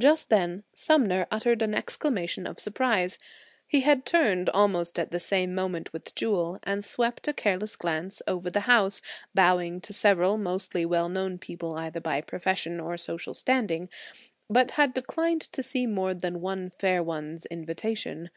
Just 0.00 0.30
then 0.30 0.64
Sumner 0.74 1.28
uttered 1.30 1.62
an 1.62 1.76
exclamation 1.76 2.44
of 2.44 2.58
surprise. 2.58 3.18
He 3.68 3.82
had 3.82 4.04
turned, 4.04 4.50
almost 4.50 4.98
at 4.98 5.12
the 5.12 5.20
same 5.20 5.54
moment 5.54 5.92
with 5.92 6.12
Jewel, 6.16 6.58
and 6.64 6.84
swept 6.84 7.28
a 7.28 7.32
careless 7.32 7.76
glance 7.76 8.20
over 8.26 8.50
the 8.50 8.62
house, 8.66 9.00
bowing 9.32 9.80
to 9.82 9.92
several, 9.92 10.38
mostly 10.38 10.84
well 10.84 11.08
known 11.08 11.38
people 11.38 11.76
either 11.76 12.00
by 12.00 12.20
profession 12.20 12.80
or 12.80 12.96
social 12.96 13.32
standing, 13.32 13.88
but 14.48 14.72
had 14.72 14.92
declined 14.92 15.42
to 15.42 15.62
see 15.62 15.86
more 15.86 16.14
than 16.14 16.40
one 16.40 16.68
fair 16.68 17.00
one's 17.00 17.46
invitation. 17.46 18.30